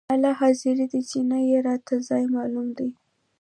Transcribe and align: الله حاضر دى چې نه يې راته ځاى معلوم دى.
الله 0.13 0.33
حاضر 0.41 0.77
دى 0.91 1.01
چې 1.09 1.19
نه 1.29 1.37
يې 1.49 1.57
راته 1.67 1.93
ځاى 2.07 2.23
معلوم 2.35 2.67
دى. 2.77 2.89